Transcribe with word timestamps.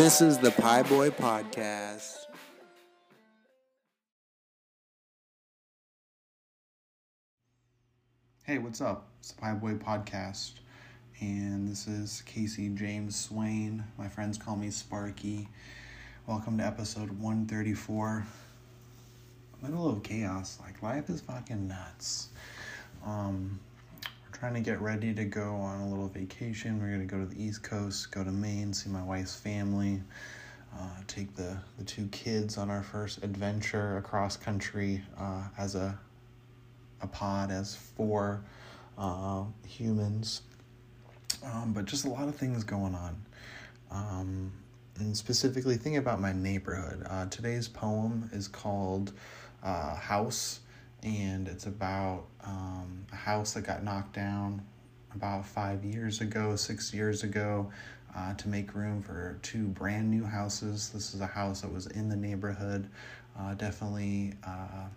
this 0.00 0.22
is 0.22 0.38
the 0.38 0.50
Pie 0.52 0.82
Boy 0.84 1.10
Podcast. 1.10 2.24
Hey, 8.44 8.56
what's 8.56 8.80
up? 8.80 9.08
It's 9.18 9.32
the 9.32 9.42
Pie 9.42 9.52
Boy 9.52 9.74
Podcast, 9.74 10.52
and 11.20 11.68
this 11.68 11.86
is 11.86 12.22
Casey 12.24 12.70
James 12.70 13.14
Swain. 13.14 13.84
My 13.98 14.08
friends 14.08 14.38
call 14.38 14.56
me 14.56 14.70
Sparky. 14.70 15.46
Welcome 16.26 16.56
to 16.56 16.64
episode 16.64 17.10
134. 17.10 18.24
Middle 19.60 19.90
of 19.90 20.02
chaos. 20.02 20.58
Like, 20.62 20.82
life 20.82 21.10
is 21.10 21.20
fucking 21.20 21.68
nuts. 21.68 22.30
Um, 23.04 23.60
trying 24.40 24.54
to 24.54 24.60
get 24.60 24.80
ready 24.80 25.12
to 25.12 25.26
go 25.26 25.54
on 25.56 25.82
a 25.82 25.88
little 25.90 26.08
vacation. 26.08 26.80
We're 26.80 26.90
gonna 26.92 27.04
go 27.04 27.18
to 27.18 27.26
the 27.26 27.42
East 27.42 27.62
Coast, 27.62 28.10
go 28.10 28.24
to 28.24 28.32
Maine, 28.32 28.72
see 28.72 28.88
my 28.88 29.02
wife's 29.02 29.36
family, 29.36 30.02
uh, 30.74 30.88
take 31.06 31.36
the, 31.36 31.58
the 31.76 31.84
two 31.84 32.06
kids 32.06 32.56
on 32.56 32.70
our 32.70 32.82
first 32.82 33.22
adventure 33.22 33.98
across 33.98 34.38
country 34.38 35.02
uh, 35.18 35.42
as 35.58 35.74
a 35.74 35.98
a 37.02 37.06
pod 37.06 37.50
as 37.50 37.76
four 37.76 38.42
uh, 38.96 39.44
humans, 39.66 40.40
um, 41.44 41.74
but 41.74 41.84
just 41.84 42.06
a 42.06 42.08
lot 42.08 42.26
of 42.26 42.34
things 42.34 42.64
going 42.64 42.94
on. 42.94 43.16
Um, 43.90 44.52
and 44.98 45.14
specifically, 45.14 45.76
thinking 45.76 45.98
about 45.98 46.18
my 46.18 46.32
neighborhood. 46.32 47.06
Uh, 47.08 47.26
today's 47.26 47.68
poem 47.68 48.30
is 48.32 48.48
called 48.48 49.12
uh, 49.62 49.96
House, 49.96 50.60
and 51.02 51.48
it's 51.48 51.66
about 51.66 52.24
um, 52.44 53.04
a 53.12 53.16
house 53.16 53.54
that 53.54 53.62
got 53.62 53.82
knocked 53.82 54.14
down 54.14 54.62
about 55.14 55.46
five 55.46 55.84
years 55.84 56.20
ago, 56.20 56.56
six 56.56 56.92
years 56.94 57.22
ago. 57.22 57.70
Uh, 58.16 58.34
to 58.34 58.48
make 58.48 58.74
room 58.74 59.00
for 59.00 59.38
two 59.40 59.68
brand 59.68 60.10
new 60.10 60.24
houses. 60.24 60.90
This 60.90 61.14
is 61.14 61.20
a 61.20 61.28
house 61.28 61.60
that 61.60 61.72
was 61.72 61.86
in 61.86 62.08
the 62.08 62.16
neighborhood, 62.16 62.88
uh, 63.38 63.54
definitely 63.54 64.34
uh, 64.44 64.88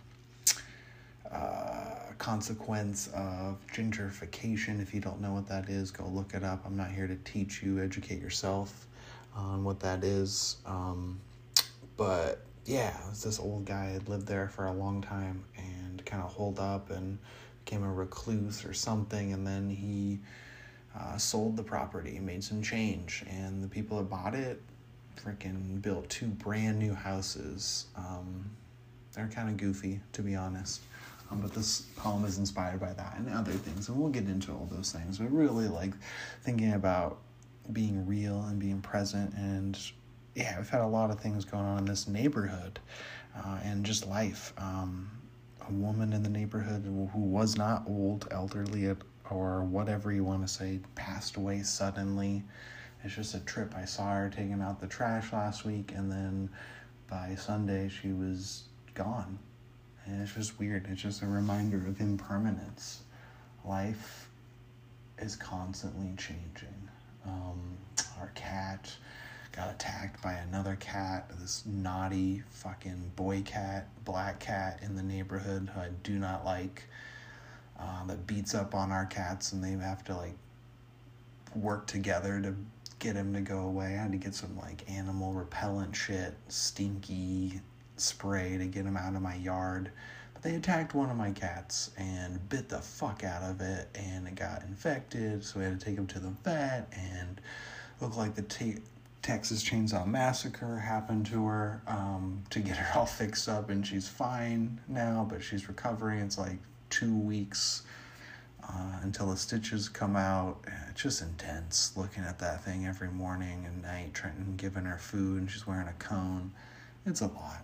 uh, 1.32 2.12
consequence 2.18 3.08
of 3.14 3.58
gentrification. 3.72 4.82
If 4.82 4.92
you 4.92 5.00
don't 5.00 5.20
know 5.20 5.32
what 5.32 5.46
that 5.48 5.68
is, 5.68 5.92
go 5.92 6.06
look 6.06 6.34
it 6.34 6.42
up. 6.42 6.64
I'm 6.66 6.76
not 6.76 6.90
here 6.90 7.06
to 7.06 7.16
teach 7.24 7.62
you, 7.62 7.80
educate 7.80 8.20
yourself 8.20 8.86
on 9.36 9.62
what 9.62 9.78
that 9.80 10.02
is. 10.02 10.56
Um, 10.66 11.20
but 11.96 12.40
yeah, 12.66 12.96
it 13.00 13.10
was 13.10 13.22
this 13.22 13.38
old 13.38 13.64
guy 13.64 13.86
had 13.90 14.08
lived 14.08 14.26
there 14.26 14.48
for 14.48 14.66
a 14.66 14.72
long 14.72 15.02
time 15.02 15.44
and 15.56 15.83
kind 16.04 16.22
of 16.22 16.32
holed 16.32 16.58
up 16.58 16.90
and 16.90 17.18
became 17.64 17.82
a 17.82 17.92
recluse 17.92 18.64
or 18.64 18.74
something, 18.74 19.32
and 19.32 19.46
then 19.46 19.68
he 19.70 20.18
uh, 20.98 21.16
sold 21.16 21.56
the 21.56 21.62
property, 21.62 22.18
made 22.20 22.44
some 22.44 22.62
change, 22.62 23.24
and 23.28 23.62
the 23.62 23.68
people 23.68 23.98
that 23.98 24.10
bought 24.10 24.34
it 24.34 24.62
freaking 25.16 25.80
built 25.80 26.08
two 26.08 26.26
brand 26.26 26.78
new 26.78 26.94
houses. 26.94 27.86
Um, 27.96 28.50
they're 29.12 29.28
kind 29.28 29.48
of 29.48 29.56
goofy, 29.56 30.00
to 30.12 30.22
be 30.22 30.34
honest. 30.34 30.80
Um, 31.30 31.40
but 31.40 31.54
this 31.54 31.82
poem 31.96 32.24
is 32.24 32.38
inspired 32.38 32.80
by 32.80 32.92
that 32.92 33.16
and 33.18 33.28
other 33.30 33.52
things, 33.52 33.88
and 33.88 33.98
we'll 33.98 34.10
get 34.10 34.24
into 34.24 34.52
all 34.52 34.68
those 34.70 34.92
things. 34.92 35.18
But 35.18 35.32
really, 35.32 35.68
like 35.68 35.92
thinking 36.42 36.74
about 36.74 37.18
being 37.72 38.06
real 38.06 38.42
and 38.42 38.58
being 38.58 38.80
present, 38.82 39.32
and 39.34 39.78
yeah, 40.34 40.58
we've 40.58 40.68
had 40.68 40.82
a 40.82 40.86
lot 40.86 41.10
of 41.10 41.20
things 41.20 41.44
going 41.44 41.64
on 41.64 41.78
in 41.78 41.84
this 41.86 42.06
neighborhood, 42.06 42.78
uh, 43.36 43.58
and 43.64 43.84
just 43.86 44.06
life. 44.06 44.52
Um, 44.58 45.10
a 45.68 45.72
woman 45.72 46.12
in 46.12 46.22
the 46.22 46.28
neighborhood 46.28 46.84
who 46.84 47.20
was 47.20 47.56
not 47.56 47.84
old, 47.86 48.28
elderly, 48.30 48.94
or 49.30 49.64
whatever 49.64 50.12
you 50.12 50.24
want 50.24 50.46
to 50.46 50.52
say, 50.52 50.80
passed 50.94 51.36
away 51.36 51.62
suddenly. 51.62 52.42
It's 53.02 53.14
just 53.14 53.34
a 53.34 53.40
trip. 53.40 53.74
I 53.76 53.84
saw 53.84 54.14
her 54.14 54.30
taking 54.34 54.60
out 54.60 54.80
the 54.80 54.86
trash 54.86 55.32
last 55.32 55.64
week, 55.64 55.92
and 55.94 56.10
then 56.10 56.48
by 57.08 57.34
Sunday 57.34 57.88
she 57.88 58.12
was 58.12 58.64
gone 58.94 59.38
and 60.06 60.22
it's 60.22 60.34
just 60.34 60.58
weird. 60.58 60.86
It's 60.90 61.02
just 61.02 61.22
a 61.22 61.26
reminder 61.26 61.78
of 61.86 62.00
impermanence. 62.00 63.02
Life 63.64 64.28
is 65.18 65.36
constantly 65.36 66.12
changing. 66.16 66.88
Um, 67.26 67.60
our 68.20 68.30
cat 68.34 68.92
got 69.54 69.70
attacked 69.70 70.20
by 70.22 70.32
another 70.32 70.76
cat, 70.80 71.30
this 71.40 71.62
naughty 71.64 72.42
fucking 72.50 73.12
boy 73.14 73.42
cat, 73.42 73.88
black 74.04 74.40
cat 74.40 74.80
in 74.82 74.96
the 74.96 75.02
neighborhood 75.02 75.70
who 75.72 75.80
I 75.80 75.90
do 76.02 76.18
not 76.18 76.44
like, 76.44 76.84
uh, 77.78 78.04
that 78.06 78.26
beats 78.26 78.54
up 78.54 78.74
on 78.74 78.90
our 78.90 79.06
cats 79.06 79.52
and 79.52 79.62
they 79.62 79.72
have 79.72 80.04
to 80.04 80.16
like 80.16 80.36
work 81.54 81.86
together 81.86 82.40
to 82.40 82.54
get 82.98 83.14
him 83.16 83.32
to 83.34 83.40
go 83.40 83.60
away. 83.60 83.86
I 83.86 84.02
had 84.02 84.12
to 84.12 84.18
get 84.18 84.34
some 84.34 84.56
like 84.58 84.88
animal 84.90 85.32
repellent 85.32 85.94
shit, 85.94 86.34
stinky 86.48 87.60
spray 87.96 88.58
to 88.58 88.66
get 88.66 88.84
him 88.84 88.96
out 88.96 89.14
of 89.14 89.22
my 89.22 89.36
yard. 89.36 89.90
But 90.32 90.42
they 90.42 90.54
attacked 90.56 90.94
one 90.94 91.10
of 91.10 91.16
my 91.16 91.30
cats 91.30 91.90
and 91.96 92.48
bit 92.48 92.68
the 92.68 92.78
fuck 92.80 93.22
out 93.22 93.42
of 93.42 93.60
it, 93.60 93.88
and 93.94 94.26
it 94.26 94.34
got 94.34 94.62
infected. 94.62 95.44
So 95.44 95.60
we 95.60 95.64
had 95.64 95.78
to 95.78 95.84
take 95.84 95.96
him 95.96 96.06
to 96.08 96.18
the 96.18 96.34
vet, 96.42 96.92
and 96.92 97.40
looked 98.00 98.16
like 98.16 98.34
the 98.34 98.42
t- 98.42 98.78
Texas 99.24 99.64
Chainsaw 99.64 100.06
Massacre 100.06 100.78
happened 100.78 101.24
to 101.24 101.46
her 101.46 101.80
um, 101.86 102.42
to 102.50 102.60
get 102.60 102.76
her 102.76 102.98
all 102.98 103.06
fixed 103.06 103.48
up, 103.48 103.70
and 103.70 103.86
she's 103.86 104.06
fine 104.06 104.78
now, 104.86 105.26
but 105.28 105.42
she's 105.42 105.66
recovering. 105.66 106.20
It's 106.20 106.36
like 106.36 106.58
two 106.90 107.16
weeks. 107.16 107.82
Uh, 108.66 108.98
until 109.02 109.26
the 109.30 109.36
stitches 109.36 109.90
come 109.90 110.16
out. 110.16 110.64
It's 110.90 111.02
just 111.02 111.20
intense 111.20 111.92
looking 111.96 112.24
at 112.24 112.38
that 112.38 112.64
thing 112.64 112.86
every 112.86 113.10
morning 113.10 113.66
and 113.66 113.82
night, 113.82 114.18
and 114.24 114.56
giving 114.56 114.84
her 114.84 114.96
food, 114.96 115.40
and 115.42 115.50
she's 115.50 115.66
wearing 115.66 115.88
a 115.88 115.92
cone. 115.94 116.50
It's 117.04 117.20
a 117.20 117.26
lot. 117.26 117.62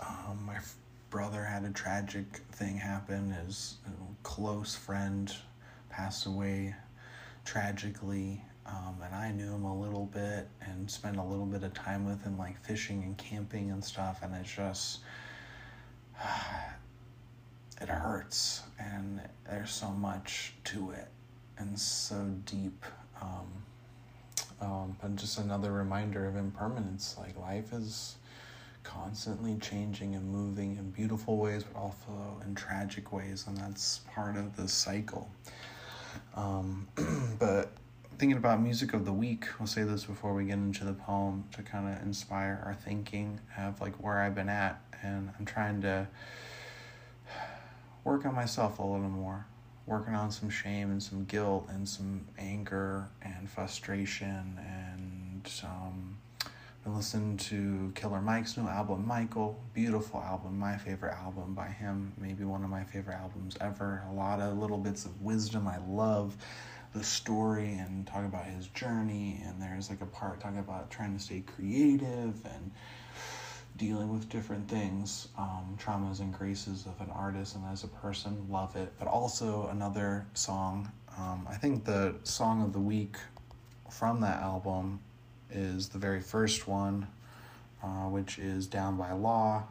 Um, 0.00 0.44
my 0.44 0.56
f- 0.56 0.74
brother 1.08 1.44
had 1.44 1.64
a 1.64 1.70
tragic 1.70 2.26
thing 2.52 2.76
happen. 2.76 3.30
His 3.30 3.76
close 4.22 4.74
friend 4.74 5.34
passed 5.88 6.26
away 6.26 6.74
tragically, 7.46 8.42
um, 8.66 8.96
and 9.04 9.14
I 9.14 9.32
knew 9.32 9.52
him 9.52 9.64
a 9.64 9.80
little 9.80 10.06
bit 10.06 10.48
and 10.60 10.90
spent 10.90 11.16
a 11.16 11.22
little 11.22 11.46
bit 11.46 11.62
of 11.62 11.74
time 11.74 12.06
with 12.06 12.22
him, 12.22 12.38
like 12.38 12.62
fishing 12.64 13.02
and 13.02 13.16
camping 13.16 13.70
and 13.70 13.82
stuff. 13.82 14.20
And 14.22 14.34
it's 14.34 14.54
just, 14.54 15.00
it 17.80 17.88
hurts, 17.88 18.62
and 18.78 19.20
there's 19.48 19.70
so 19.70 19.90
much 19.90 20.54
to 20.64 20.90
it, 20.90 21.08
and 21.58 21.78
so 21.78 22.32
deep. 22.44 22.84
Um, 23.20 23.46
um, 24.60 24.96
but 25.00 25.16
just 25.16 25.38
another 25.38 25.72
reminder 25.72 26.26
of 26.26 26.36
impermanence. 26.36 27.16
Like 27.18 27.38
life 27.38 27.72
is 27.72 28.16
constantly 28.82 29.56
changing 29.60 30.14
and 30.14 30.30
moving 30.30 30.76
in 30.76 30.90
beautiful 30.90 31.38
ways, 31.38 31.64
but 31.64 31.78
also 31.78 32.40
in 32.44 32.54
tragic 32.54 33.12
ways, 33.12 33.44
and 33.46 33.56
that's 33.56 34.00
part 34.12 34.36
of 34.36 34.56
the 34.56 34.68
cycle. 34.68 35.30
Um, 36.34 36.88
but 37.38 37.72
thinking 38.20 38.36
about 38.36 38.60
music 38.60 38.92
of 38.92 39.06
the 39.06 39.12
week, 39.14 39.46
we'll 39.58 39.66
say 39.66 39.82
this 39.82 40.04
before 40.04 40.34
we 40.34 40.44
get 40.44 40.52
into 40.52 40.84
the 40.84 40.92
poem 40.92 41.42
to 41.50 41.62
kind 41.62 41.88
of 41.88 42.02
inspire 42.02 42.62
our 42.66 42.74
thinking 42.74 43.40
of 43.56 43.80
like 43.80 43.94
where 43.94 44.20
I've 44.20 44.34
been 44.34 44.50
at, 44.50 44.78
and 45.02 45.30
I'm 45.38 45.46
trying 45.46 45.80
to 45.80 46.06
work 48.04 48.26
on 48.26 48.34
myself 48.34 48.78
a 48.78 48.82
little 48.82 49.08
more. 49.08 49.46
Working 49.86 50.14
on 50.14 50.30
some 50.30 50.50
shame 50.50 50.90
and 50.90 51.02
some 51.02 51.24
guilt 51.24 51.66
and 51.70 51.88
some 51.88 52.26
anger 52.38 53.08
and 53.22 53.48
frustration 53.48 54.60
and 54.68 55.50
um, 55.64 56.18
been 56.84 56.94
listening 56.94 57.38
to 57.38 57.90
Killer 57.94 58.20
Mike's 58.20 58.58
new 58.58 58.68
album, 58.68 59.06
Michael. 59.06 59.58
Beautiful 59.72 60.20
album, 60.20 60.58
my 60.58 60.76
favorite 60.76 61.14
album 61.14 61.54
by 61.54 61.68
him. 61.68 62.12
Maybe 62.18 62.44
one 62.44 62.64
of 62.64 62.70
my 62.70 62.84
favorite 62.84 63.16
albums 63.16 63.56
ever. 63.62 64.02
A 64.10 64.12
lot 64.12 64.40
of 64.40 64.58
little 64.58 64.78
bits 64.78 65.06
of 65.06 65.22
wisdom. 65.22 65.66
I 65.66 65.78
love 65.88 66.36
the 66.92 67.04
story 67.04 67.74
and 67.74 68.06
talk 68.06 68.24
about 68.24 68.46
his 68.46 68.66
journey. 68.68 69.40
And 69.44 69.60
there's 69.60 69.90
like 69.90 70.00
a 70.00 70.06
part 70.06 70.40
talking 70.40 70.58
about 70.58 70.90
trying 70.90 71.16
to 71.16 71.22
stay 71.22 71.42
creative 71.56 72.44
and 72.44 72.70
dealing 73.76 74.12
with 74.12 74.28
different 74.28 74.68
things, 74.68 75.28
um, 75.38 75.76
traumas 75.80 76.20
and 76.20 76.36
graces 76.36 76.86
of 76.86 77.00
an 77.00 77.10
artist 77.14 77.54
and 77.54 77.64
as 77.72 77.84
a 77.84 77.88
person. 77.88 78.46
Love 78.50 78.76
it. 78.76 78.92
But 78.98 79.08
also 79.08 79.68
another 79.68 80.26
song. 80.34 80.90
Um, 81.18 81.46
I 81.48 81.54
think 81.54 81.84
the 81.84 82.14
song 82.24 82.62
of 82.62 82.72
the 82.72 82.80
week 82.80 83.16
from 83.90 84.20
that 84.20 84.42
album 84.42 85.00
is 85.50 85.88
the 85.88 85.98
very 85.98 86.20
first 86.20 86.68
one, 86.68 87.06
uh, 87.82 88.08
which 88.08 88.38
is 88.38 88.66
Down 88.66 88.96
by 88.96 89.12
Law. 89.12 89.64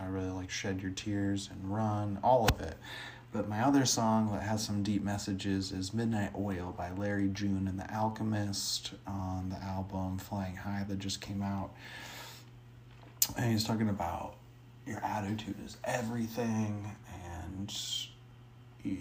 I 0.00 0.06
really 0.06 0.30
like 0.30 0.50
Shed 0.50 0.82
Your 0.82 0.90
Tears 0.90 1.48
and 1.52 1.72
Run, 1.72 2.18
all 2.22 2.48
of 2.48 2.60
it. 2.60 2.76
But 3.34 3.48
my 3.48 3.62
other 3.62 3.84
song 3.84 4.30
that 4.30 4.44
has 4.44 4.62
some 4.64 4.84
deep 4.84 5.02
messages 5.02 5.72
is 5.72 5.92
Midnight 5.92 6.30
Oil 6.38 6.72
by 6.78 6.92
Larry 6.92 7.26
June 7.30 7.66
and 7.66 7.76
The 7.76 7.92
Alchemist 7.92 8.92
on 9.08 9.48
the 9.48 9.56
album 9.56 10.18
Flying 10.18 10.54
High 10.54 10.84
that 10.88 11.00
just 11.00 11.20
came 11.20 11.42
out. 11.42 11.74
And 13.36 13.50
he's 13.50 13.64
talking 13.64 13.88
about 13.88 14.36
your 14.86 15.04
attitude 15.04 15.56
is 15.66 15.78
everything 15.82 16.92
and 17.24 17.76
you, 18.84 18.98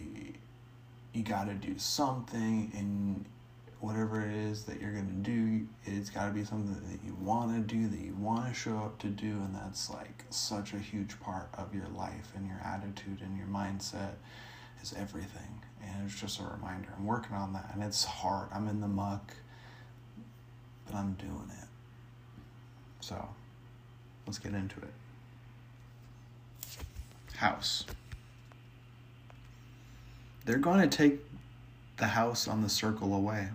you 1.13 1.21
got 1.21 1.43
to 1.43 1.53
do 1.53 1.77
something 1.77 2.71
and 2.75 3.25
whatever 3.83 4.25
it 4.25 4.33
is 4.33 4.63
that 4.63 4.79
you're 4.79 4.93
going 4.93 5.05
to 5.05 5.29
do, 5.29 5.67
it 5.83 5.97
it's 5.97 6.09
got 6.09 6.27
to 6.27 6.31
be 6.31 6.45
something 6.45 6.73
that 6.89 7.05
you 7.05 7.13
want 7.15 7.53
to 7.53 7.75
do, 7.75 7.85
that 7.89 7.99
you 7.99 8.15
want 8.15 8.47
to 8.47 8.53
show 8.53 8.77
up 8.77 8.97
to 8.97 9.07
do, 9.07 9.25
and 9.25 9.53
that's 9.53 9.89
like 9.89 10.23
such 10.29 10.71
a 10.73 10.77
huge 10.77 11.19
part 11.19 11.49
of 11.55 11.75
your 11.75 11.87
life 11.89 12.31
and 12.33 12.47
your 12.47 12.61
attitude 12.63 13.19
and 13.19 13.37
your 13.37 13.47
mindset 13.47 14.13
is 14.81 14.93
everything. 14.97 15.61
And 15.85 16.05
it's 16.05 16.17
just 16.17 16.39
a 16.39 16.43
reminder. 16.43 16.93
I'm 16.97 17.05
working 17.05 17.35
on 17.35 17.51
that, 17.53 17.71
and 17.73 17.83
it's 17.83 18.05
hard. 18.05 18.47
I'm 18.53 18.69
in 18.69 18.79
the 18.79 18.87
muck, 18.87 19.33
but 20.85 20.95
I'm 20.95 21.15
doing 21.15 21.51
it. 21.51 21.67
So, 23.01 23.27
let's 24.25 24.39
get 24.39 24.53
into 24.53 24.77
it. 24.79 24.93
House. 27.35 27.83
They're 30.45 30.55
going 30.55 30.89
to 30.89 30.97
take 30.97 31.19
the 31.97 32.07
house 32.07 32.47
on 32.47 32.61
the 32.61 32.69
circle 32.69 33.13
away. 33.13 33.49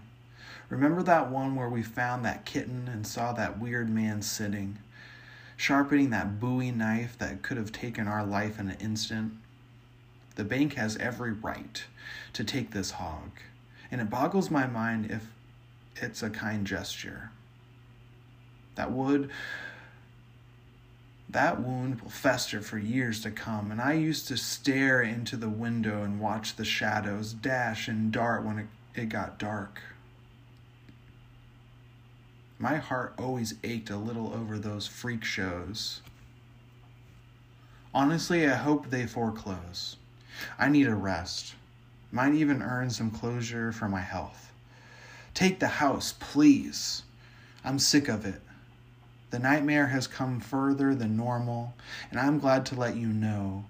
Remember 0.71 1.03
that 1.03 1.31
one 1.31 1.55
where 1.55 1.69
we 1.69 1.83
found 1.83 2.25
that 2.25 2.45
kitten 2.45 2.89
and 2.89 3.07
saw 3.07 3.33
that 3.33 3.59
weird 3.59 3.89
man 3.89 4.21
sitting, 4.21 4.79
sharpening 5.57 6.11
that 6.11 6.39
bowie 6.39 6.71
knife 6.71 7.17
that 7.19 7.43
could 7.43 7.57
have 7.57 7.73
taken 7.73 8.07
our 8.07 8.25
life 8.25 8.59
in 8.59 8.69
an 8.69 8.77
instant? 8.79 9.33
The 10.37 10.45
bank 10.45 10.75
has 10.75 10.97
every 10.99 11.33
right 11.33 11.85
to 12.35 12.45
take 12.45 12.71
this 12.71 12.93
hog, 12.93 13.31
and 13.91 14.01
it 14.01 14.11
boggles 14.11 14.51
my 14.51 14.67
mind 14.67 15.11
if 15.11 15.25
it's 15.97 16.23
a 16.23 16.31
kind 16.31 16.67
gesture. 16.67 17.31
That 18.75 18.93
would 18.93 19.31
that 21.31 21.61
wound 21.61 22.01
will 22.01 22.11
fester 22.11 22.63
for 22.63 22.79
years 22.79 23.21
to 23.23 23.31
come, 23.31 23.71
and 23.71 23.81
I 23.81 23.93
used 23.95 24.29
to 24.29 24.37
stare 24.37 25.03
into 25.03 25.37
the 25.37 25.49
window 25.49 26.03
and 26.03 26.21
watch 26.21 26.57
the 26.57 26.65
shadows 26.65 27.35
dash 27.35 27.87
and 27.87 28.11
dart 28.11 28.45
when 28.45 28.59
it, 28.59 28.67
it 28.95 29.09
got 29.11 29.39
dark. 29.39 29.81
My 32.59 32.77
heart 32.77 33.15
always 33.19 33.55
ached 33.63 33.91
a 33.91 33.97
little 33.97 34.33
over 34.35 34.59
those 34.59 34.87
freak 34.87 35.25
shows. 35.25 36.01
Honestly, 37.95 38.49
I 38.49 38.55
hope 38.55 38.91
they 38.91 39.07
foreclose. 39.07 39.97
I 40.59 40.69
need 40.69 40.89
a 40.89 40.95
rest. 40.95 41.55
Might 42.11 42.35
even 42.35 42.63
earn 42.63 42.91
some 42.91 43.11
closure 43.11 43.71
for 43.71 43.89
my 43.89 44.01
health. 44.01 44.53
Take 45.35 45.61
the 45.61 45.69
house, 45.69 46.15
please. 46.19 47.05
I'm 47.65 47.79
sick 47.79 48.09
of 48.09 48.27
it. 48.27 48.41
The 49.31 49.39
nightmare 49.39 49.89
has 49.89 50.07
come 50.07 50.41
further 50.41 50.95
than 50.95 51.17
normal, 51.17 51.75
and 52.11 52.19
I'm 52.19 52.39
glad 52.39 52.67
to 52.67 52.75
let 52.75 52.97
you 52.97 53.09
know 53.09 53.67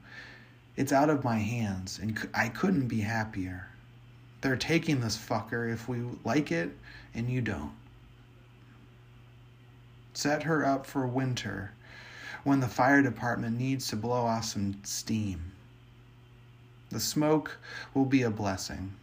it's 0.76 0.92
out 0.92 1.10
of 1.10 1.24
my 1.24 1.38
hands, 1.38 1.98
and 2.00 2.16
I 2.32 2.48
couldn't 2.48 2.86
be 2.86 3.00
happier. 3.00 3.66
They're 4.40 4.56
taking 4.56 5.00
this 5.00 5.18
fucker 5.18 5.70
if 5.70 5.88
we 5.88 5.98
like 6.24 6.52
it 6.52 6.70
and 7.12 7.28
you 7.28 7.40
don't. 7.40 7.72
Set 10.18 10.42
her 10.42 10.66
up 10.66 10.84
for 10.84 11.06
winter 11.06 11.70
when 12.42 12.58
the 12.58 12.66
fire 12.66 13.02
department 13.02 13.56
needs 13.56 13.86
to 13.86 13.94
blow 13.94 14.22
off 14.22 14.46
some 14.46 14.80
steam. 14.82 15.52
The 16.90 16.98
smoke 16.98 17.56
will 17.94 18.04
be 18.04 18.22
a 18.22 18.30
blessing, 18.30 18.96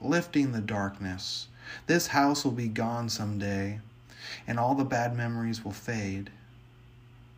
lifting 0.00 0.52
the 0.52 0.62
darkness. 0.62 1.48
This 1.86 2.06
house 2.06 2.42
will 2.42 2.52
be 2.52 2.68
gone 2.68 3.10
someday, 3.10 3.80
and 4.46 4.58
all 4.58 4.74
the 4.74 4.82
bad 4.82 5.14
memories 5.14 5.62
will 5.62 5.72
fade 5.72 6.30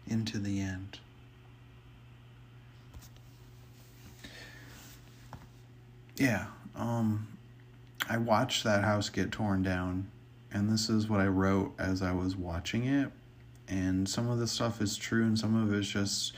into 0.07 0.39
the 0.39 0.61
end. 0.61 1.01
Yeah, 6.15 6.47
um, 6.77 7.27
I 8.09 8.17
watched 8.19 8.63
that 8.63 8.85
house 8.85 9.09
get 9.09 9.33
torn 9.33 9.65
down, 9.65 10.09
and 10.53 10.71
this 10.71 10.89
is 10.89 11.09
what 11.09 11.19
I 11.19 11.27
wrote 11.27 11.75
as 11.81 12.01
I 12.01 12.13
was 12.13 12.37
watching 12.37 12.85
it. 12.85 13.11
And 13.69 14.09
some 14.09 14.29
of 14.29 14.39
the 14.39 14.47
stuff 14.47 14.81
is 14.81 14.97
true, 14.97 15.25
and 15.25 15.39
some 15.39 15.55
of 15.57 15.73
it 15.73 15.79
is 15.79 15.89
just 15.89 16.35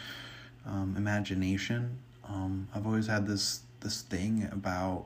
um, 0.65 0.95
imagination. 0.97 1.99
Um, 2.29 2.69
I've 2.75 2.87
always 2.87 3.07
had 3.07 3.27
this 3.27 3.61
this 3.81 4.03
thing 4.03 4.49
about 4.53 5.05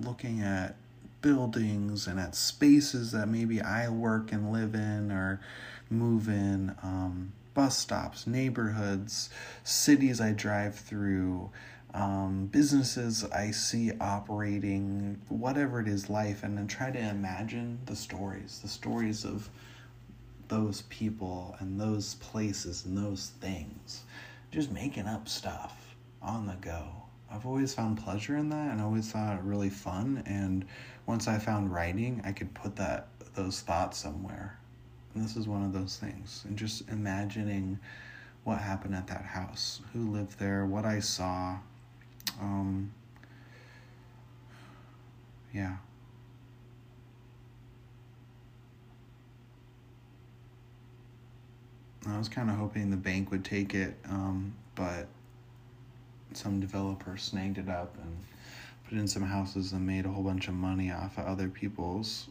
looking 0.00 0.40
at 0.40 0.74
buildings 1.20 2.06
and 2.06 2.18
at 2.18 2.34
spaces 2.34 3.12
that 3.12 3.28
maybe 3.28 3.60
I 3.60 3.88
work 3.88 4.32
and 4.32 4.52
live 4.52 4.74
in 4.74 5.12
or 5.12 5.40
move 5.88 6.28
in, 6.28 6.74
um, 6.82 7.32
bus 7.54 7.78
stops, 7.78 8.26
neighborhoods, 8.26 9.30
cities 9.62 10.20
I 10.20 10.32
drive 10.32 10.74
through, 10.74 11.50
um, 11.94 12.46
businesses 12.50 13.24
I 13.24 13.50
see 13.50 13.92
operating, 14.00 15.20
whatever 15.28 15.80
it 15.80 15.88
is, 15.88 16.08
life, 16.08 16.42
and 16.42 16.56
then 16.56 16.66
try 16.66 16.90
to 16.90 16.98
imagine 16.98 17.78
the 17.86 17.96
stories, 17.96 18.60
the 18.62 18.68
stories 18.68 19.24
of 19.24 19.48
those 20.48 20.82
people 20.82 21.56
and 21.58 21.80
those 21.80 22.14
places 22.16 22.84
and 22.84 22.96
those 22.96 23.32
things. 23.40 24.02
Just 24.50 24.70
making 24.70 25.06
up 25.06 25.28
stuff 25.28 25.94
on 26.20 26.46
the 26.46 26.56
go. 26.60 26.84
I've 27.30 27.46
always 27.46 27.72
found 27.72 28.02
pleasure 28.02 28.36
in 28.36 28.50
that 28.50 28.72
and 28.72 28.80
always 28.80 29.10
thought 29.10 29.38
it 29.38 29.42
really 29.42 29.70
fun. 29.70 30.22
And 30.26 30.66
once 31.06 31.26
I 31.28 31.38
found 31.38 31.72
writing, 31.72 32.20
I 32.24 32.32
could 32.32 32.52
put 32.52 32.76
that 32.76 33.08
those 33.34 33.60
thoughts 33.60 33.98
somewhere. 33.98 34.58
And 35.14 35.24
this 35.24 35.36
is 35.36 35.48
one 35.48 35.62
of 35.62 35.72
those 35.72 35.96
things. 35.96 36.44
And 36.46 36.56
just 36.56 36.88
imagining 36.90 37.78
what 38.44 38.58
happened 38.58 38.94
at 38.94 39.06
that 39.06 39.24
house, 39.24 39.80
who 39.92 40.10
lived 40.10 40.38
there, 40.38 40.66
what 40.66 40.84
I 40.84 41.00
saw. 41.00 41.58
Um, 42.40 42.92
yeah. 45.52 45.76
I 52.06 52.18
was 52.18 52.28
kind 52.28 52.50
of 52.50 52.56
hoping 52.56 52.90
the 52.90 52.96
bank 52.96 53.30
would 53.30 53.44
take 53.44 53.74
it, 53.74 53.96
um, 54.08 54.54
but 54.74 55.06
some 56.32 56.58
developer 56.58 57.16
snagged 57.16 57.58
it 57.58 57.68
up 57.68 57.96
and 58.02 58.16
put 58.88 58.98
in 58.98 59.06
some 59.06 59.22
houses 59.22 59.72
and 59.72 59.86
made 59.86 60.04
a 60.04 60.08
whole 60.08 60.24
bunch 60.24 60.48
of 60.48 60.54
money 60.54 60.90
off 60.90 61.16
of 61.16 61.26
other 61.26 61.48
people's 61.48 62.26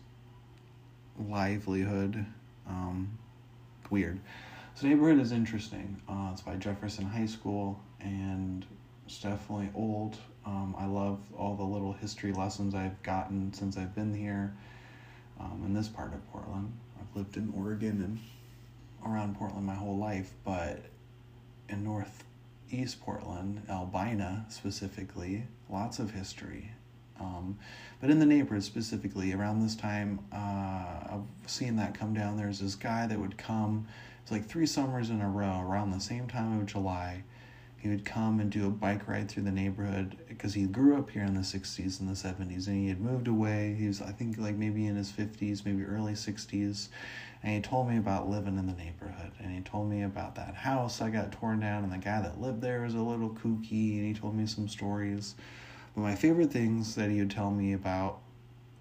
livelihood. 1.18 2.26
Um, 2.68 3.18
weird. 3.90 4.20
So 4.76 4.88
neighborhood 4.88 5.20
is 5.20 5.32
interesting. 5.32 6.02
Uh, 6.08 6.30
it's 6.32 6.42
by 6.42 6.56
Jefferson 6.56 7.06
High 7.06 7.26
School 7.26 7.80
and 8.00 8.66
it's 9.06 9.22
definitely 9.22 9.70
old. 9.76 10.18
Um, 10.46 10.76
I 10.78 10.86
love 10.86 11.20
all 11.38 11.56
the 11.56 11.64
little 11.64 11.94
history 11.94 12.34
lessons 12.34 12.74
I've 12.74 13.02
gotten 13.04 13.54
since 13.54 13.78
I've 13.78 13.94
been 13.94 14.14
here 14.14 14.54
um, 15.40 15.62
in 15.66 15.74
this 15.74 15.88
part 15.88 16.14
of 16.14 16.32
Portland. 16.32 16.74
I've 17.00 17.16
lived 17.16 17.38
in 17.38 17.54
Oregon 17.56 18.02
and 18.02 18.20
around 19.06 19.36
Portland 19.38 19.66
my 19.66 19.76
whole 19.76 19.98
life, 19.98 20.34
but 20.44 20.80
in 21.70 21.84
Northeast 21.84 23.02
Portland, 23.02 23.62
Albina 23.70 24.46
specifically, 24.50 25.44
lots 25.70 26.00
of 26.00 26.12
history. 26.12 26.72
Um, 27.20 27.58
but 28.00 28.10
in 28.10 28.20
the 28.20 28.26
neighborhood 28.26 28.64
specifically, 28.64 29.34
around 29.34 29.62
this 29.62 29.76
time, 29.76 30.20
uh, 30.34 31.16
I've 31.16 31.50
seen 31.50 31.76
that 31.76 31.94
come 31.94 32.14
down. 32.14 32.36
There's 32.36 32.60
this 32.60 32.76
guy 32.76 33.06
that 33.08 33.20
would 33.20 33.38
come, 33.38 33.88
it's 34.24 34.32
like 34.32 34.46
three 34.46 34.66
summers 34.66 35.10
in 35.10 35.22
a 35.22 35.30
row, 35.30 35.62
around 35.62 35.92
the 35.92 36.00
same 36.00 36.28
time 36.28 36.60
of 36.60 36.66
July. 36.66 37.24
He 37.82 37.90
would 37.90 38.06
come 38.06 38.40
and 38.40 38.52
do 38.52 38.68
a 38.68 38.70
bike 38.70 39.08
ride 39.08 39.28
through 39.28 39.42
the 39.44 39.52
neighborhood 39.52 40.16
because 40.28 40.54
he 40.54 40.66
grew 40.66 40.96
up 40.96 41.10
here 41.10 41.24
in 41.24 41.34
the 41.34 41.40
60s 41.40 42.00
and 42.00 42.08
the 42.08 42.14
70s 42.14 42.68
and 42.68 42.78
he 42.78 42.90
had 42.90 43.02
moved 43.02 43.28
away. 43.28 43.76
He 43.76 43.88
was, 43.88 44.04
I 44.04 44.12
think, 44.12 44.38
like 44.38 44.56
maybe 44.56 44.86
in 44.86 44.96
his 44.96 45.12
50s, 45.12 45.66
maybe 45.66 45.84
early 45.84 46.14
60s 46.14 46.90
and 47.42 47.56
he 47.56 47.60
told 47.60 47.90
me 47.90 47.98
about 47.98 48.30
living 48.30 48.60
in 48.60 48.68
the 48.68 48.74
neighborhood 48.74 49.32
and 49.40 49.52
he 49.52 49.62
told 49.62 49.90
me 49.90 50.04
about 50.04 50.36
that 50.36 50.54
house 50.54 51.02
I 51.02 51.10
got 51.10 51.32
torn 51.32 51.62
down 51.62 51.84
and 51.84 51.92
the 51.92 51.98
guy 51.98 52.22
that 52.22 52.40
lived 52.40 52.62
there 52.62 52.82
was 52.82 52.94
a 52.94 53.02
little 53.02 53.32
kooky 53.32 53.98
and 53.98 54.06
he 54.06 54.14
told 54.14 54.36
me 54.36 54.46
some 54.46 54.68
stories. 54.68 55.34
But 55.96 56.02
my 56.02 56.14
favorite 56.14 56.52
things 56.52 56.94
that 56.94 57.10
he 57.10 57.18
would 57.18 57.32
tell 57.32 57.50
me 57.50 57.74
about 57.74 58.20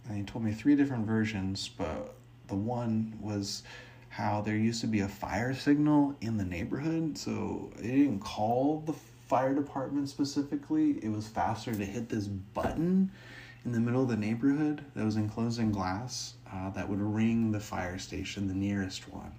and 0.08 0.18
he 0.18 0.24
told 0.24 0.44
me 0.44 0.52
three 0.52 0.76
different 0.76 1.06
versions, 1.06 1.70
but 1.78 2.16
the 2.48 2.54
one 2.54 3.16
was 3.18 3.62
how 4.10 4.42
there 4.42 4.56
used 4.56 4.80
to 4.82 4.86
be 4.86 5.00
a 5.00 5.08
fire 5.08 5.54
signal 5.54 6.14
in 6.20 6.36
the 6.36 6.44
neighborhood, 6.44 7.16
so 7.16 7.72
it 7.78 7.82
didn't 7.82 8.20
call 8.20 8.82
the 8.84 8.92
fire 8.92 9.54
department 9.54 10.08
specifically. 10.08 10.98
It 11.02 11.10
was 11.10 11.26
faster 11.28 11.72
to 11.72 11.84
hit 11.84 12.08
this 12.08 12.26
button 12.26 13.10
in 13.64 13.72
the 13.72 13.80
middle 13.80 14.02
of 14.02 14.08
the 14.08 14.16
neighborhood 14.16 14.84
that 14.94 15.04
was 15.04 15.16
enclosed 15.16 15.60
in 15.60 15.70
glass 15.70 16.34
uh, 16.52 16.70
that 16.70 16.88
would 16.88 17.00
ring 17.00 17.52
the 17.52 17.60
fire 17.60 17.98
station, 17.98 18.48
the 18.48 18.54
nearest 18.54 19.08
one. 19.12 19.32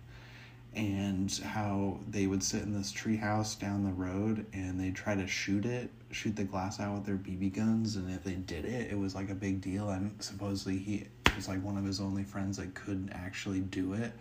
And 0.74 1.30
how 1.44 2.00
they 2.10 2.28
would 2.28 2.42
sit 2.42 2.62
in 2.64 2.72
this 2.72 2.94
treehouse 2.94 3.60
down 3.60 3.84
the 3.84 3.92
road 3.92 4.46
and 4.54 4.80
they'd 4.80 4.96
try 4.96 5.16
to 5.16 5.28
shoot 5.28 5.66
it, 5.66 5.90
shoot 6.12 6.38
the 6.38 6.46
glass 6.46 6.80
out 6.80 6.94
with 6.94 7.06
their 7.06 7.18
BB 7.18 7.54
guns. 7.54 7.98
And 7.98 8.10
if 8.10 8.24
they 8.24 8.36
did 8.36 8.64
it, 8.64 8.90
it 8.90 8.98
was 8.98 9.14
like 9.14 9.30
a 9.30 9.36
big 9.36 9.60
deal. 9.60 9.90
And 9.90 10.16
supposedly 10.24 10.78
he 10.78 11.08
was 11.36 11.50
like 11.50 11.62
one 11.62 11.76
of 11.78 11.84
his 11.84 12.00
only 12.00 12.24
friends 12.24 12.56
that 12.56 12.74
could 12.74 13.10
actually 13.14 13.60
do 13.60 13.94
it, 13.94 14.14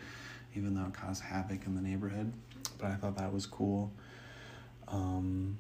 even 0.55 0.75
though 0.75 0.87
it 0.87 0.95
caused 0.95 1.23
havoc 1.23 1.67
in 1.67 1.75
the 1.75 1.83
neighborhood. 1.83 2.33
But 2.79 2.89
I 2.89 2.95
thought 2.95 3.17
that 3.17 3.33
was 3.33 3.47
cool. 3.47 3.93
Um, 4.89 5.57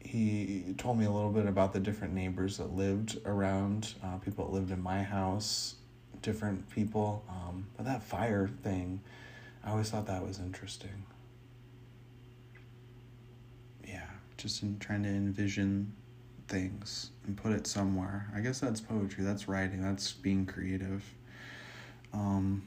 he 0.00 0.74
told 0.78 0.98
me 0.98 1.04
a 1.04 1.10
little 1.10 1.30
bit 1.30 1.46
about 1.46 1.72
the 1.72 1.80
different 1.80 2.14
neighbors 2.14 2.58
that 2.58 2.74
lived 2.74 3.18
around, 3.26 3.94
uh, 4.02 4.16
people 4.18 4.46
that 4.46 4.52
lived 4.52 4.70
in 4.70 4.82
my 4.82 5.02
house, 5.02 5.74
different 6.22 6.68
people. 6.70 7.24
Um, 7.28 7.66
but 7.76 7.86
that 7.86 8.02
fire 8.02 8.48
thing, 8.62 9.00
I 9.64 9.70
always 9.70 9.90
thought 9.90 10.06
that 10.06 10.24
was 10.24 10.38
interesting. 10.38 11.04
Yeah, 13.86 14.06
just 14.36 14.62
in 14.62 14.78
trying 14.78 15.02
to 15.02 15.08
envision 15.08 15.92
things 16.48 17.10
and 17.26 17.36
put 17.36 17.52
it 17.52 17.66
somewhere. 17.66 18.28
I 18.34 18.40
guess 18.40 18.60
that's 18.60 18.80
poetry. 18.80 19.24
That's 19.24 19.48
writing. 19.48 19.82
That's 19.82 20.12
being 20.12 20.46
creative. 20.46 21.04
Um, 22.12 22.62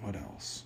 what 0.00 0.16
else? 0.16 0.64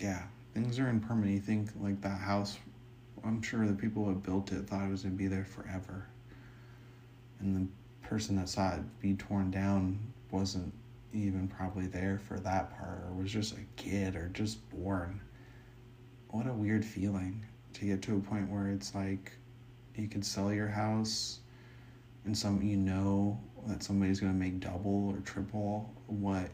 Yeah, 0.00 0.22
things 0.54 0.78
are 0.78 0.88
impermanent. 0.88 1.34
You 1.34 1.40
think 1.40 1.70
like 1.80 2.00
that 2.02 2.18
house. 2.18 2.58
I'm 3.24 3.42
sure 3.42 3.66
the 3.66 3.74
people 3.74 4.04
who 4.04 4.14
built 4.14 4.52
it 4.52 4.68
thought 4.68 4.86
it 4.86 4.90
was 4.90 5.02
gonna 5.02 5.14
be 5.14 5.26
there 5.26 5.44
forever, 5.44 6.06
and 7.40 7.56
the 7.56 8.06
person 8.06 8.36
that 8.36 8.48
saw 8.48 8.74
it 8.74 9.00
be 9.00 9.14
torn 9.14 9.50
down 9.50 9.98
wasn't 10.30 10.72
even 11.12 11.48
probably 11.48 11.86
there 11.86 12.18
for 12.18 12.38
that 12.40 12.78
part, 12.78 13.02
or 13.06 13.12
was 13.14 13.32
just 13.32 13.54
a 13.54 13.64
kid, 13.76 14.14
or 14.14 14.28
just 14.28 14.68
born. 14.70 15.20
What 16.28 16.46
a 16.46 16.52
weird 16.52 16.84
feeling 16.84 17.44
to 17.74 17.84
get 17.86 18.02
to 18.02 18.16
a 18.16 18.20
point 18.20 18.50
where 18.50 18.68
it's 18.68 18.94
like 18.94 19.32
you 19.96 20.08
could 20.08 20.24
sell 20.24 20.52
your 20.52 20.68
house 20.68 21.40
and 22.24 22.36
some 22.36 22.62
you 22.62 22.76
know 22.76 23.40
that 23.68 23.82
somebody's 23.82 24.20
going 24.20 24.32
to 24.32 24.38
make 24.38 24.60
double 24.60 25.10
or 25.10 25.20
triple 25.24 25.92
what 26.06 26.50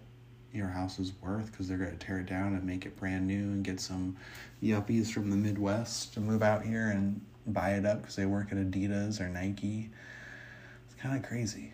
your 0.53 0.69
house 0.69 0.99
is 0.99 1.13
worth 1.21 1.51
because 1.51 1.69
they're 1.69 1.79
going 1.79 1.97
to 1.97 2.07
tear 2.07 2.21
it 2.21 2.27
down 2.27 2.55
and 2.55 2.65
make 2.65 2.87
it 2.87 2.97
brand 2.97 3.27
new 3.27 3.35
and 3.35 3.65
get 3.65 3.81
some 3.81 4.17
yuppies 4.63 5.11
from 5.11 5.31
the 5.31 5.37
Midwest 5.37 6.15
to 6.15 6.21
move 6.21 6.43
out 6.43 6.65
here 6.65 6.91
and 6.91 7.21
buy 7.47 7.71
it 7.71 7.85
up 7.85 8.01
because 8.01 8.17
they 8.17 8.27
work 8.27 8.53
at 8.53 8.59
Adidas 8.59 9.21
or 9.21 9.29
Nike. 9.29 9.91
It's 10.87 11.01
kind 11.01 11.17
of 11.17 11.29
crazy. 11.29 11.73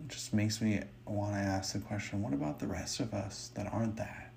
It 0.00 0.08
just 0.08 0.34
makes 0.34 0.60
me 0.60 0.80
want 1.06 1.34
to 1.34 1.38
ask 1.38 1.72
the 1.72 1.78
question 1.78 2.22
what 2.22 2.32
about 2.32 2.58
the 2.58 2.66
rest 2.66 3.00
of 3.00 3.14
us 3.14 3.50
that 3.54 3.72
aren't 3.72 3.96
that? 3.96 4.32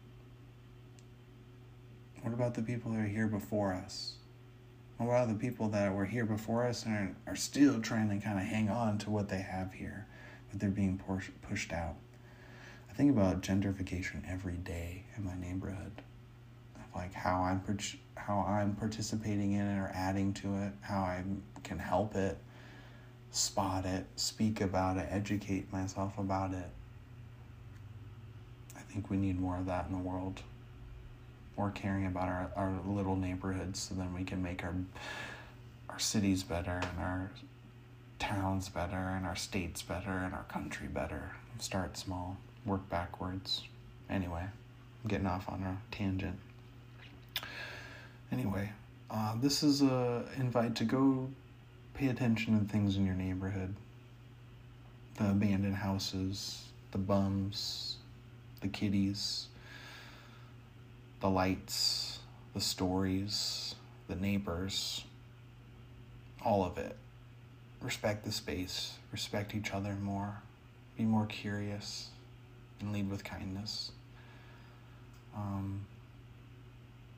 What 2.21 2.33
about 2.33 2.53
the 2.53 2.61
people 2.61 2.91
that 2.91 2.99
are 2.99 3.07
here 3.07 3.27
before 3.27 3.73
us? 3.73 4.15
What 4.97 5.07
about 5.07 5.29
the 5.29 5.35
people 5.35 5.69
that 5.69 5.93
were 5.93 6.05
here 6.05 6.25
before 6.25 6.65
us 6.65 6.85
and 6.85 6.93
are, 6.93 7.15
are 7.31 7.35
still 7.35 7.79
trying 7.79 8.09
to 8.09 8.23
kind 8.23 8.37
of 8.37 8.45
hang 8.45 8.69
on 8.69 8.97
to 8.99 9.09
what 9.09 9.29
they 9.29 9.39
have 9.39 9.73
here, 9.73 10.05
but 10.49 10.59
they're 10.59 10.69
being 10.69 11.01
push, 11.07 11.29
pushed 11.47 11.73
out? 11.73 11.95
I 12.89 12.93
think 12.93 13.11
about 13.11 13.41
gentrification 13.41 14.23
every 14.29 14.57
day 14.57 15.03
in 15.15 15.25
my 15.25 15.35
neighborhood, 15.35 15.91
like 16.95 17.13
how 17.13 17.41
I'm 17.41 17.61
how 18.15 18.39
I'm 18.47 18.75
participating 18.75 19.53
in 19.53 19.65
it 19.65 19.79
or 19.79 19.91
adding 19.93 20.33
to 20.33 20.55
it, 20.57 20.73
how 20.81 20.99
I 20.99 21.23
can 21.63 21.79
help 21.79 22.15
it, 22.15 22.37
spot 23.31 23.85
it, 23.85 24.05
speak 24.15 24.59
about 24.61 24.97
it, 24.97 25.07
educate 25.09 25.71
myself 25.71 26.17
about 26.17 26.53
it. 26.53 26.69
I 28.75 28.81
think 28.81 29.09
we 29.09 29.17
need 29.17 29.39
more 29.39 29.57
of 29.57 29.65
that 29.67 29.85
in 29.87 29.93
the 29.93 29.99
world 29.99 30.41
more 31.59 31.71
caring 31.71 32.05
about 32.05 32.29
our, 32.29 32.49
our 32.55 32.79
little 32.87 33.17
neighborhoods 33.17 33.79
so 33.81 33.93
then 33.93 34.13
we 34.13 34.23
can 34.23 34.41
make 34.41 34.63
our 34.63 34.73
our 35.89 35.99
cities 35.99 36.41
better 36.41 36.79
and 36.81 36.99
our 36.99 37.31
towns 38.19 38.69
better 38.69 38.95
and 38.95 39.25
our 39.25 39.35
states 39.35 39.81
better 39.81 40.11
and 40.11 40.33
our 40.33 40.43
country 40.43 40.87
better. 40.87 41.31
Start 41.59 41.97
small, 41.97 42.37
work 42.65 42.87
backwards. 42.89 43.63
Anyway, 44.09 44.43
I'm 44.43 45.09
getting 45.09 45.27
off 45.27 45.49
on 45.49 45.63
a 45.63 45.77
tangent. 45.93 46.37
Anyway, 48.31 48.71
uh, 49.09 49.35
this 49.41 49.63
is 49.63 49.81
a 49.81 50.23
invite 50.37 50.75
to 50.75 50.83
go 50.83 51.29
pay 51.93 52.07
attention 52.07 52.59
to 52.59 52.71
things 52.71 52.95
in 52.95 53.05
your 53.05 53.15
neighborhood. 53.15 53.75
The 55.17 55.31
abandoned 55.31 55.75
houses, 55.75 56.63
the 56.91 56.97
bums, 56.97 57.97
the 58.61 58.67
kitties, 58.67 59.47
the 61.19 61.29
lights, 61.29 62.19
the 62.53 62.61
stories, 62.61 63.75
the 64.07 64.15
neighbors, 64.15 65.03
all 66.43 66.63
of 66.63 66.77
it. 66.77 66.95
Respect 67.81 68.25
the 68.25 68.31
space, 68.31 68.95
respect 69.11 69.55
each 69.55 69.71
other 69.71 69.93
more, 70.01 70.41
be 70.97 71.03
more 71.03 71.25
curious, 71.25 72.09
and 72.81 72.91
lead 72.91 73.09
with 73.09 73.23
kindness. 73.23 73.91
Um, 75.35 75.85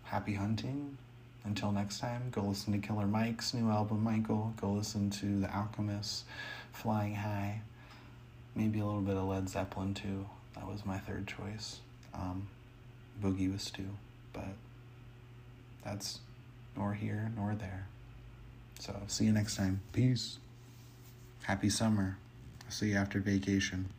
happy 0.03 0.36
hunting. 0.36 0.98
Until 1.44 1.72
next 1.72 2.00
time, 2.00 2.30
go 2.32 2.41
listen 2.44 2.80
to 2.80 2.88
Killer 2.88 3.08
Mike's 3.08 3.56
new 3.56 3.72
album, 3.72 4.03
Michael. 4.03 4.53
Go 4.62 4.72
listen 4.72 5.10
to 5.10 5.39
The 5.39 5.51
Alchemist, 5.56 6.25
Flying 6.72 7.15
High. 7.15 7.62
Maybe 8.56 8.80
a 8.80 8.86
little 8.86 9.01
bit 9.01 9.18
of 9.18 9.24
Led 9.24 9.50
Zeppelin 9.50 9.96
too. 9.96 10.27
That 10.53 10.68
was 10.68 10.86
my 10.86 11.00
third 11.00 11.25
choice. 11.25 11.80
Um, 12.13 12.48
boogie 13.24 13.51
with 13.51 13.62
Stu, 13.62 13.86
but 14.34 14.53
that's 15.84 16.20
nor 16.75 16.94
here 16.94 17.32
nor 17.36 17.56
there. 17.56 17.88
So 18.80 18.96
see 19.08 19.25
you 19.25 19.32
next 19.32 19.56
time. 19.56 19.82
Peace. 19.94 20.38
Happy 21.43 21.69
summer. 21.69 22.17
See 22.69 22.89
you 22.91 22.98
after 22.98 23.19
vacation. 23.19 23.89